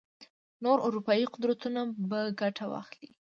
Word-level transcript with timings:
نور 0.63 0.77
اروپايي 0.87 1.25
قدرتونه 1.33 1.81
به 2.09 2.19
ګټه 2.41 2.65
واخلي. 2.71 3.09